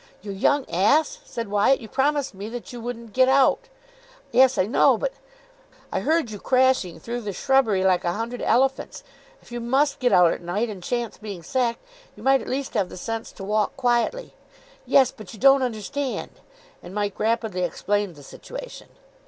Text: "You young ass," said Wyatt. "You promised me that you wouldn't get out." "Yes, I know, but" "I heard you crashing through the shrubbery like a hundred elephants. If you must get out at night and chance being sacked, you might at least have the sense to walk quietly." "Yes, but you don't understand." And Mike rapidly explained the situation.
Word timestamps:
"You 0.23 0.31
young 0.31 0.67
ass," 0.67 1.19
said 1.25 1.49
Wyatt. 1.49 1.79
"You 1.79 1.87
promised 1.87 2.33
me 2.33 2.49
that 2.49 2.73
you 2.73 2.81
wouldn't 2.81 3.13
get 3.13 3.29
out." 3.29 3.69
"Yes, 4.31 4.57
I 4.57 4.65
know, 4.65 4.97
but" 4.97 5.13
"I 5.93 5.99
heard 5.99 6.31
you 6.31 6.39
crashing 6.39 6.99
through 6.99 7.21
the 7.21 7.33
shrubbery 7.33 7.83
like 7.83 8.03
a 8.03 8.13
hundred 8.13 8.41
elephants. 8.41 9.03
If 9.43 9.51
you 9.51 9.59
must 9.59 9.99
get 9.99 10.11
out 10.11 10.33
at 10.33 10.41
night 10.41 10.69
and 10.69 10.81
chance 10.81 11.19
being 11.19 11.43
sacked, 11.43 11.85
you 12.15 12.23
might 12.23 12.41
at 12.41 12.49
least 12.49 12.73
have 12.73 12.89
the 12.89 12.97
sense 12.97 13.31
to 13.33 13.43
walk 13.43 13.77
quietly." 13.77 14.33
"Yes, 14.87 15.11
but 15.11 15.35
you 15.35 15.39
don't 15.39 15.61
understand." 15.61 16.31
And 16.81 16.95
Mike 16.95 17.19
rapidly 17.19 17.61
explained 17.63 18.15
the 18.15 18.23
situation. 18.23 18.87